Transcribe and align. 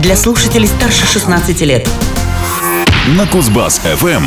для 0.00 0.16
слушателей 0.16 0.66
старше 0.66 1.06
16 1.06 1.60
лет. 1.62 1.88
На 3.16 3.26
Кузбасс-ФМ. 3.26 4.24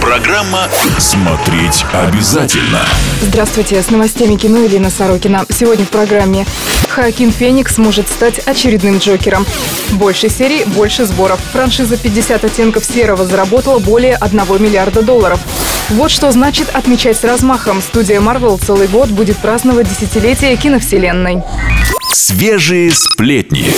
Программа 0.00 0.68
«Смотреть 0.98 1.84
обязательно». 1.92 2.80
Здравствуйте, 3.22 3.82
с 3.82 3.90
новостями 3.90 4.36
кино 4.36 4.58
Елена 4.58 4.90
Сорокина. 4.90 5.44
Сегодня 5.48 5.84
в 5.84 5.88
программе 5.88 6.46
Хоакин 6.88 7.32
Феникс 7.32 7.78
может 7.78 8.08
стать 8.08 8.40
очередным 8.40 8.98
Джокером. 8.98 9.46
Больше 9.92 10.28
серий, 10.28 10.64
больше 10.66 11.06
сборов. 11.06 11.40
Франшиза 11.52 11.94
«50 11.94 12.44
оттенков 12.44 12.84
серого» 12.84 13.24
заработала 13.24 13.78
более 13.78 14.16
1 14.16 14.38
миллиарда 14.62 15.02
долларов. 15.02 15.40
Вот 15.90 16.10
что 16.10 16.30
значит 16.30 16.68
отмечать 16.74 17.16
с 17.16 17.24
размахом. 17.24 17.80
Студия 17.80 18.20
Marvel 18.20 18.60
целый 18.64 18.88
год 18.88 19.08
будет 19.08 19.38
праздновать 19.38 19.88
десятилетие 19.88 20.56
киновселенной. 20.56 21.42
Свежие 22.12 22.90
сплетни. 22.90 23.72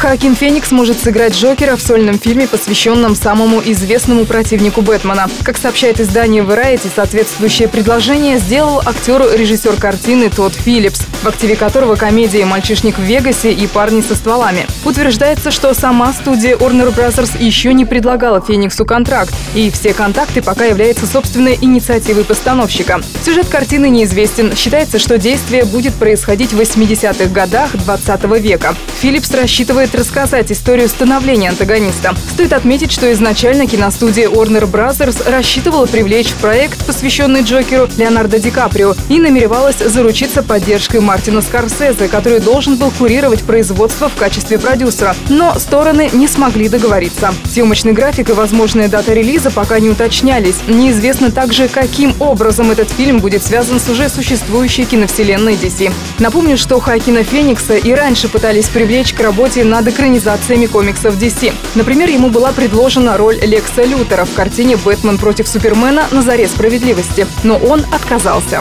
Хакин 0.00 0.34
Феникс 0.34 0.70
может 0.70 0.98
сыграть 0.98 1.34
Джокера 1.34 1.76
в 1.76 1.82
сольном 1.82 2.18
фильме, 2.18 2.48
посвященном 2.48 3.14
самому 3.14 3.60
известному 3.62 4.24
противнику 4.24 4.80
Бэтмена. 4.80 5.28
Как 5.42 5.58
сообщает 5.58 6.00
издание 6.00 6.42
Variety, 6.42 6.88
соответствующее 6.92 7.68
предложение 7.68 8.38
сделал 8.38 8.80
актер-режиссер 8.80 9.76
картины 9.76 10.30
Тодд 10.30 10.54
Филлипс, 10.54 11.02
в 11.22 11.28
активе 11.28 11.54
которого 11.54 11.96
комедии 11.96 12.42
«Мальчишник 12.44 12.96
в 12.96 13.02
Вегасе» 13.02 13.52
и 13.52 13.66
«Парни 13.66 14.00
со 14.00 14.14
стволами». 14.14 14.66
Утверждается, 14.86 15.50
что 15.50 15.74
сама 15.74 16.14
студия 16.14 16.56
Warner 16.56 16.94
Bros. 16.96 17.36
еще 17.38 17.74
не 17.74 17.84
предлагала 17.84 18.40
Фениксу 18.40 18.86
контракт, 18.86 19.34
и 19.54 19.70
все 19.70 19.92
контакты 19.92 20.40
пока 20.40 20.64
являются 20.64 21.06
собственной 21.06 21.58
инициативой 21.60 22.24
постановщика. 22.24 23.02
Сюжет 23.22 23.48
картины 23.48 23.90
неизвестен. 23.90 24.56
Считается, 24.56 24.98
что 24.98 25.18
действие 25.18 25.66
будет 25.66 25.92
происходить 25.92 26.54
в 26.54 26.58
80-х 26.58 27.26
годах 27.26 27.72
20 27.74 28.24
века. 28.40 28.74
Филлипс 29.02 29.30
рассчитывает 29.32 29.89
стоит 29.90 30.00
рассказать 30.00 30.52
историю 30.52 30.88
становления 30.88 31.48
антагониста. 31.48 32.14
Стоит 32.32 32.52
отметить, 32.52 32.92
что 32.92 33.12
изначально 33.12 33.66
киностудия 33.66 34.28
Warner 34.28 34.70
Bros. 34.70 35.30
рассчитывала 35.30 35.86
привлечь 35.86 36.28
в 36.28 36.36
проект, 36.36 36.84
посвященный 36.86 37.42
Джокеру, 37.42 37.88
Леонардо 37.96 38.38
Ди 38.38 38.50
Каприо 38.50 38.94
и 39.08 39.18
намеревалась 39.18 39.78
заручиться 39.78 40.42
поддержкой 40.42 41.00
Мартина 41.00 41.42
Скорсезе, 41.42 42.08
который 42.08 42.40
должен 42.40 42.76
был 42.76 42.90
курировать 42.92 43.42
производство 43.42 44.08
в 44.08 44.14
качестве 44.14 44.58
продюсера. 44.58 45.16
Но 45.28 45.58
стороны 45.58 46.08
не 46.12 46.28
смогли 46.28 46.68
договориться. 46.68 47.34
Съемочный 47.50 47.92
график 47.92 48.30
и 48.30 48.32
возможная 48.32 48.88
дата 48.88 49.12
релиза 49.12 49.50
пока 49.50 49.80
не 49.80 49.90
уточнялись. 49.90 50.56
Неизвестно 50.68 51.30
также, 51.30 51.68
каким 51.68 52.14
образом 52.20 52.70
этот 52.70 52.90
фильм 52.90 53.18
будет 53.18 53.42
связан 53.42 53.80
с 53.80 53.88
уже 53.88 54.08
существующей 54.08 54.84
киновселенной 54.84 55.54
DC. 55.54 55.92
Напомню, 56.18 56.56
что 56.56 56.78
Хакина 56.78 57.24
Феникса 57.24 57.76
и 57.76 57.92
раньше 57.92 58.28
пытались 58.28 58.68
привлечь 58.68 59.14
к 59.14 59.20
работе 59.20 59.64
над 59.64 59.79
экранизациями 59.88 60.66
комиксов 60.66 61.16
DC. 61.16 61.52
Например, 61.74 62.08
ему 62.08 62.30
была 62.30 62.52
предложена 62.52 63.16
роль 63.16 63.38
Лекса 63.42 63.84
Лютера 63.84 64.24
в 64.24 64.34
картине 64.34 64.76
«Бэтмен 64.76 65.18
против 65.18 65.48
Супермена. 65.48 66.06
На 66.10 66.22
заре 66.22 66.48
справедливости», 66.48 67.26
но 67.44 67.56
он 67.56 67.84
отказался. 67.92 68.60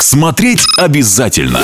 Смотреть 0.00 0.66
обязательно. 0.78 1.60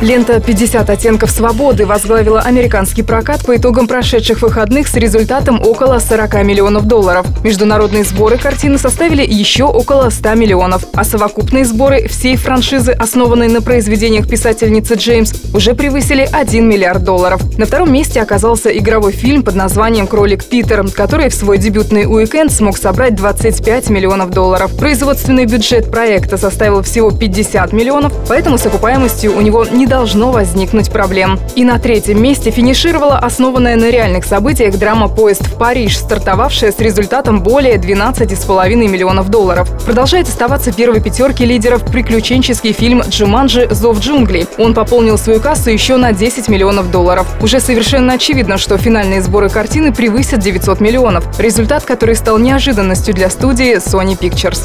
Лента 0.00 0.36
«50 0.36 0.90
оттенков 0.90 1.30
свободы» 1.30 1.86
возглавила 1.86 2.40
американский 2.40 3.02
прокат 3.02 3.44
по 3.44 3.56
итогам 3.56 3.86
прошедших 3.86 4.42
выходных 4.42 4.88
с 4.88 4.94
результатом 4.94 5.60
около 5.62 5.98
40 5.98 6.44
миллионов 6.44 6.86
долларов. 6.86 7.26
Международные 7.44 8.04
сборы 8.04 8.38
картины 8.38 8.78
составили 8.78 9.26
еще 9.26 9.64
около 9.64 10.10
100 10.10 10.34
миллионов, 10.34 10.84
а 10.94 11.04
совокупные 11.04 11.64
сборы 11.64 12.08
всей 12.08 12.36
франшизы, 12.36 12.92
основанной 12.92 13.48
на 13.48 13.60
произведениях 13.60 14.28
писательницы 14.28 14.94
Джеймс, 14.94 15.32
уже 15.52 15.74
превысили 15.74 16.28
1 16.30 16.68
миллиард 16.68 17.04
долларов. 17.04 17.42
На 17.58 17.66
втором 17.66 17.92
месте 17.92 18.22
оказался 18.22 18.70
игровой 18.70 19.12
фильм 19.12 19.42
под 19.42 19.54
названием 19.54 20.06
«Кролик 20.06 20.44
Питер», 20.44 20.86
который 20.94 21.28
в 21.28 21.34
свой 21.34 21.58
дебютный 21.58 22.06
уикенд 22.06 22.52
смог 22.52 22.78
собрать 22.78 23.16
25 23.16 23.90
миллионов 23.90 24.30
долларов. 24.30 24.74
Производственный 24.78 25.46
бюджет 25.46 25.90
проекта 25.90 26.36
составил 26.36 26.82
всего 26.82 27.10
50 27.10 27.40
50 27.50 27.72
миллионов, 27.72 28.12
поэтому 28.28 28.58
с 28.58 28.66
окупаемостью 28.66 29.36
у 29.36 29.40
него 29.40 29.64
не 29.64 29.86
должно 29.90 30.30
возникнуть 30.30 30.90
проблем. 30.90 31.38
И 31.56 31.64
на 31.64 31.80
третьем 31.80 32.22
месте 32.22 32.52
финишировала 32.52 33.18
основанная 33.18 33.74
на 33.76 33.90
реальных 33.90 34.24
событиях 34.24 34.78
драма 34.78 35.08
«Поезд 35.08 35.42
в 35.42 35.58
Париж», 35.58 35.98
стартовавшая 35.98 36.70
с 36.70 36.78
результатом 36.78 37.42
более 37.42 37.74
12,5 37.74 38.76
миллионов 38.76 39.28
долларов. 39.28 39.68
Продолжает 39.84 40.28
оставаться 40.28 40.72
первой 40.72 41.02
пятерки 41.02 41.44
лидеров 41.44 41.84
приключенческий 41.84 42.72
фильм 42.72 43.02
«Джуманджи. 43.02 43.66
Зов 43.72 43.98
джунглей». 43.98 44.46
Он 44.58 44.74
пополнил 44.74 45.18
свою 45.18 45.40
кассу 45.40 45.70
еще 45.70 45.96
на 45.96 46.12
10 46.12 46.48
миллионов 46.48 46.92
долларов. 46.92 47.26
Уже 47.42 47.58
совершенно 47.58 48.12
очевидно, 48.12 48.58
что 48.58 48.78
финальные 48.78 49.22
сборы 49.22 49.50
картины 49.50 49.92
превысят 49.92 50.38
900 50.38 50.80
миллионов. 50.80 51.24
Результат, 51.40 51.84
который 51.84 52.14
стал 52.14 52.38
неожиданностью 52.38 53.12
для 53.12 53.28
студии 53.28 53.78
Sony 53.78 54.16
Pictures. 54.16 54.60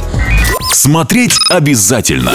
Смотреть 0.72 1.34
обязательно. 1.50 2.34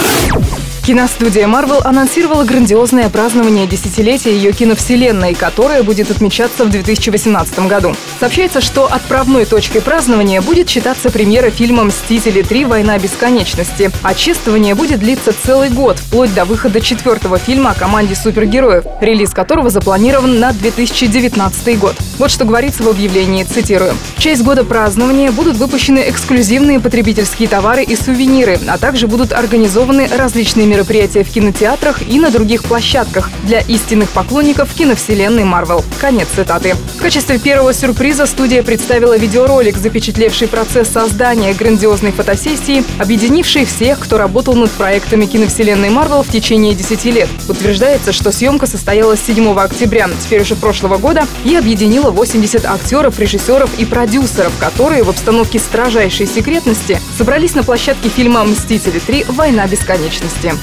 Киностудия 0.84 1.46
Marvel 1.46 1.82
анонсировала 1.84 2.44
грандиозное 2.44 3.10
празднование 3.10 3.66
десятилетия 3.66 4.32
ее 4.32 4.52
киновселенной, 4.52 5.34
которое 5.34 5.82
будет 5.82 6.10
отмечаться 6.10 6.64
в 6.64 6.70
2018 6.70 7.66
году. 7.68 7.94
Сообщается, 8.18 8.60
что 8.60 8.86
отправной 8.86 9.44
точкой 9.44 9.82
празднования 9.82 10.40
будет 10.40 10.68
считаться 10.70 11.10
премьера 11.10 11.50
фильма 11.50 11.84
«Мстители 11.84 12.42
3. 12.42 12.64
Война 12.64 12.98
бесконечности». 12.98 13.90
А 14.02 14.14
чествование 14.14 14.74
будет 14.74 15.00
длиться 15.00 15.32
целый 15.44 15.68
год, 15.68 15.98
вплоть 15.98 16.32
до 16.34 16.44
выхода 16.44 16.80
четвертого 16.80 17.38
фильма 17.38 17.70
о 17.70 17.74
команде 17.74 18.14
супергероев, 18.14 18.84
релиз 19.00 19.30
которого 19.30 19.68
запланирован 19.68 20.40
на 20.40 20.52
2019 20.52 21.78
год. 21.78 21.94
Вот 22.18 22.30
что 22.30 22.44
говорится 22.44 22.82
в 22.82 22.88
объявлении, 22.88 23.44
цитирую. 23.44 23.94
В 24.16 24.22
честь 24.22 24.42
года 24.42 24.64
празднования 24.64 25.30
будут 25.30 25.56
выпущены 25.56 26.04
эксклюзивные 26.08 26.80
потребительские 26.80 27.48
товары 27.48 27.84
и 27.84 27.94
сувениры, 27.94 28.58
а 28.66 28.78
также 28.78 29.06
будут 29.06 29.32
организованы 29.32 30.08
различные 30.08 30.69
мероприятия 30.70 31.24
в 31.24 31.30
кинотеатрах 31.30 32.00
и 32.08 32.18
на 32.18 32.30
других 32.30 32.62
площадках 32.62 33.30
для 33.44 33.60
истинных 33.60 34.08
поклонников 34.10 34.72
киновселенной 34.72 35.44
Марвел. 35.44 35.84
Конец 36.00 36.28
цитаты. 36.34 36.76
В 36.96 37.02
качестве 37.02 37.38
первого 37.38 37.74
сюрприза 37.74 38.26
студия 38.26 38.62
представила 38.62 39.18
видеоролик, 39.18 39.76
запечатлевший 39.76 40.48
процесс 40.48 40.88
создания 40.88 41.52
грандиозной 41.52 42.12
фотосессии, 42.12 42.84
объединивший 42.98 43.64
всех, 43.64 43.98
кто 43.98 44.16
работал 44.16 44.54
над 44.54 44.70
проектами 44.70 45.26
киновселенной 45.26 45.90
Марвел 45.90 46.22
в 46.22 46.28
течение 46.28 46.74
10 46.74 47.04
лет. 47.06 47.28
Утверждается, 47.48 48.12
что 48.12 48.30
съемка 48.30 48.66
состоялась 48.66 49.20
7 49.26 49.58
октября, 49.58 50.08
теперь 50.20 50.42
уже 50.42 50.54
прошлого 50.54 50.98
года, 50.98 51.26
и 51.44 51.56
объединила 51.56 52.10
80 52.10 52.64
актеров, 52.64 53.18
режиссеров 53.18 53.70
и 53.78 53.84
продюсеров, 53.84 54.52
которые 54.60 55.02
в 55.02 55.10
обстановке 55.10 55.58
строжайшей 55.58 56.26
секретности 56.26 57.00
собрались 57.18 57.54
на 57.54 57.64
площадке 57.64 58.08
фильма 58.08 58.44
«Мстители 58.44 59.00
3. 59.00 59.24
Война 59.28 59.66
бесконечности». 59.66 60.54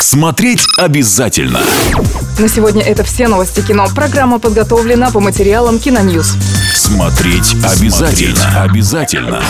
Смотреть 0.00 0.66
обязательно. 0.78 1.60
На 2.38 2.48
сегодня 2.48 2.82
это 2.82 3.04
все 3.04 3.28
новости 3.28 3.60
кино. 3.60 3.86
Программа 3.94 4.38
подготовлена 4.38 5.10
по 5.10 5.20
материалам 5.20 5.78
Киноньюз. 5.78 6.34
Смотреть 6.74 7.54
обязательно. 7.64 8.36
Смотреть 8.36 8.56
обязательно. 8.56 9.42